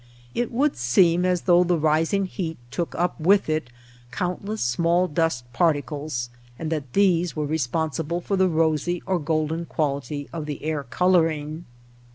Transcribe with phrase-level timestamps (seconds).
[0.33, 3.69] It would seem as though the rising heat took up with it
[4.09, 9.65] countless small dust particles and that these were respon sible for the rosy or golden
[9.67, 11.65] quality of the air coloring.